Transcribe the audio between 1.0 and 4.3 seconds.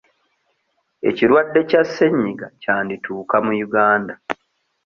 Ekirwadde kya ssenyiga kyandituuka mu Uganda